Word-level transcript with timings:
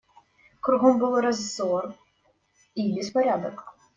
Кругом 0.63 0.97
был 0.97 1.19
разор 1.21 1.93
и 2.73 2.91
беспорядок. 2.91 3.67